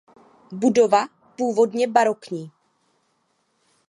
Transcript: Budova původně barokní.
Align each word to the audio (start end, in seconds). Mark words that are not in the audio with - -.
Budova 0.51 1.07
původně 1.37 1.87
barokní. 1.87 2.51